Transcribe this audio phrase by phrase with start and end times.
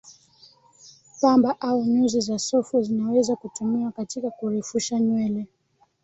[1.21, 5.47] Pamba au nyuzi za sufu zinaweza kutumiwa katika kurefusha nywele